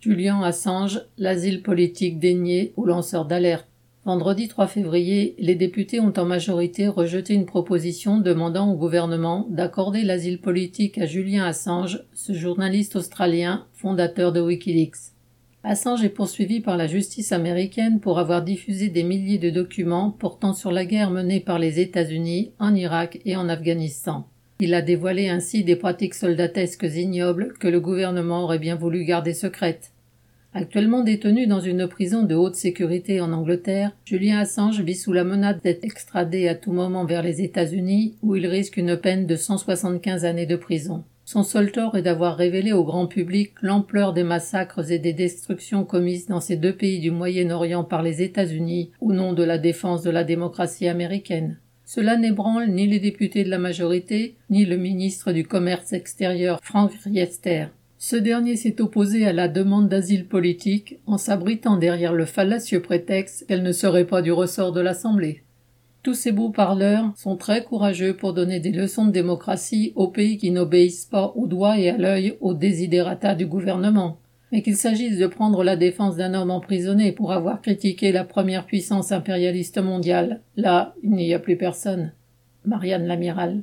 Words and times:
Julian 0.00 0.42
Assange, 0.42 1.00
l'asile 1.16 1.60
politique 1.60 2.20
dénié 2.20 2.72
aux 2.76 2.86
lanceurs 2.86 3.24
d'alerte. 3.24 3.66
Vendredi 4.04 4.46
3 4.46 4.68
février, 4.68 5.34
les 5.40 5.56
députés 5.56 5.98
ont 5.98 6.12
en 6.16 6.24
majorité 6.24 6.86
rejeté 6.86 7.34
une 7.34 7.46
proposition 7.46 8.18
demandant 8.18 8.70
au 8.70 8.76
gouvernement 8.76 9.48
d'accorder 9.50 10.04
l'asile 10.04 10.40
politique 10.40 10.98
à 10.98 11.06
Julian 11.06 11.42
Assange, 11.42 12.04
ce 12.14 12.32
journaliste 12.32 12.94
australien, 12.94 13.66
fondateur 13.72 14.32
de 14.32 14.40
Wikileaks. 14.40 15.14
Assange 15.64 16.04
est 16.04 16.10
poursuivi 16.10 16.60
par 16.60 16.76
la 16.76 16.86
justice 16.86 17.32
américaine 17.32 17.98
pour 17.98 18.20
avoir 18.20 18.44
diffusé 18.44 18.90
des 18.90 19.02
milliers 19.02 19.38
de 19.38 19.50
documents 19.50 20.12
portant 20.12 20.52
sur 20.52 20.70
la 20.70 20.84
guerre 20.84 21.10
menée 21.10 21.40
par 21.40 21.58
les 21.58 21.80
États-Unis 21.80 22.52
en 22.60 22.72
Irak 22.76 23.18
et 23.24 23.34
en 23.34 23.48
Afghanistan. 23.48 24.28
Il 24.60 24.74
a 24.74 24.82
dévoilé 24.82 25.28
ainsi 25.28 25.62
des 25.62 25.76
pratiques 25.76 26.14
soldatesques 26.14 26.90
ignobles 26.96 27.54
que 27.60 27.68
le 27.68 27.78
gouvernement 27.78 28.42
aurait 28.42 28.58
bien 28.58 28.74
voulu 28.74 29.04
garder 29.04 29.32
secrètes. 29.32 29.92
Actuellement 30.52 31.04
détenu 31.04 31.46
dans 31.46 31.60
une 31.60 31.86
prison 31.86 32.24
de 32.24 32.34
haute 32.34 32.56
sécurité 32.56 33.20
en 33.20 33.32
Angleterre, 33.32 33.92
Julien 34.04 34.40
Assange 34.40 34.80
vit 34.80 34.96
sous 34.96 35.12
la 35.12 35.22
menace 35.22 35.62
d'être 35.62 35.84
extradé 35.84 36.48
à 36.48 36.56
tout 36.56 36.72
moment 36.72 37.04
vers 37.04 37.22
les 37.22 37.40
États-Unis 37.40 38.16
où 38.22 38.34
il 38.34 38.48
risque 38.48 38.78
une 38.78 38.96
peine 38.96 39.26
de 39.26 39.36
175 39.36 40.24
années 40.24 40.46
de 40.46 40.56
prison. 40.56 41.04
Son 41.24 41.44
seul 41.44 41.70
tort 41.70 41.96
est 41.96 42.02
d'avoir 42.02 42.36
révélé 42.36 42.72
au 42.72 42.82
grand 42.82 43.06
public 43.06 43.52
l'ampleur 43.62 44.12
des 44.12 44.24
massacres 44.24 44.90
et 44.90 44.98
des 44.98 45.12
destructions 45.12 45.84
commises 45.84 46.26
dans 46.26 46.40
ces 46.40 46.56
deux 46.56 46.74
pays 46.74 46.98
du 46.98 47.12
Moyen-Orient 47.12 47.84
par 47.84 48.02
les 48.02 48.22
États-Unis 48.22 48.90
au 49.00 49.12
nom 49.12 49.34
de 49.34 49.44
la 49.44 49.58
défense 49.58 50.02
de 50.02 50.10
la 50.10 50.24
démocratie 50.24 50.88
américaine. 50.88 51.58
Cela 51.90 52.18
n'ébranle 52.18 52.68
ni 52.68 52.86
les 52.86 53.00
députés 53.00 53.44
de 53.44 53.48
la 53.48 53.56
majorité, 53.56 54.34
ni 54.50 54.66
le 54.66 54.76
ministre 54.76 55.32
du 55.32 55.46
Commerce 55.46 55.94
extérieur 55.94 56.60
Frank 56.62 56.92
Riester. 57.02 57.68
Ce 57.96 58.14
dernier 58.14 58.56
s'est 58.56 58.82
opposé 58.82 59.26
à 59.26 59.32
la 59.32 59.48
demande 59.48 59.88
d'asile 59.88 60.26
politique 60.26 60.98
en 61.06 61.16
s'abritant 61.16 61.78
derrière 61.78 62.12
le 62.12 62.26
fallacieux 62.26 62.82
prétexte 62.82 63.46
qu'elle 63.46 63.62
ne 63.62 63.72
serait 63.72 64.04
pas 64.04 64.20
du 64.20 64.32
ressort 64.32 64.72
de 64.72 64.82
l'Assemblée. 64.82 65.42
Tous 66.02 66.12
ces 66.12 66.30
beaux 66.30 66.50
parleurs 66.50 67.10
sont 67.16 67.38
très 67.38 67.64
courageux 67.64 68.14
pour 68.14 68.34
donner 68.34 68.60
des 68.60 68.72
leçons 68.72 69.06
de 69.06 69.12
démocratie 69.12 69.94
aux 69.96 70.08
pays 70.08 70.36
qui 70.36 70.50
n'obéissent 70.50 71.06
pas 71.06 71.32
au 71.36 71.46
doigt 71.46 71.78
et 71.78 71.88
à 71.88 71.96
l'œil 71.96 72.36
aux 72.42 72.52
désidérata 72.52 73.34
du 73.34 73.46
gouvernement 73.46 74.18
mais 74.52 74.62
qu'il 74.62 74.76
s'agisse 74.76 75.18
de 75.18 75.26
prendre 75.26 75.62
la 75.62 75.76
défense 75.76 76.16
d'un 76.16 76.34
homme 76.34 76.50
emprisonné 76.50 77.12
pour 77.12 77.32
avoir 77.32 77.60
critiqué 77.60 78.12
la 78.12 78.24
première 78.24 78.66
puissance 78.66 79.12
impérialiste 79.12 79.78
mondiale, 79.78 80.40
là, 80.56 80.94
il 81.02 81.10
n'y 81.10 81.34
a 81.34 81.38
plus 81.38 81.56
personne. 81.56 82.12
Marianne 82.64 83.06
l'amiral. 83.06 83.56